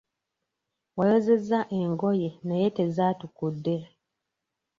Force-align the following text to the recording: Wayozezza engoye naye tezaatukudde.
Wayozezza 0.97 1.59
engoye 1.79 2.29
naye 2.47 2.67
tezaatukudde. 2.77 3.75